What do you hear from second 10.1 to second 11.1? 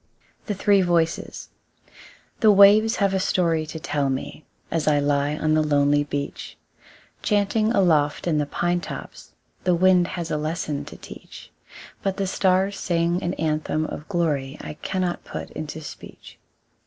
has a lesson to